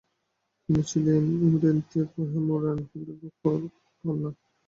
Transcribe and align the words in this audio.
তিনি 0.63 0.81
ছিলেন 0.89 1.23
ইমেরেন্তিয়া 1.39 2.05
পোহেম 2.11 2.45
এবং 2.45 2.57
রেনহোল্ড 2.63 3.07
রোকার 3.21 3.59
কন্যা। 4.03 4.29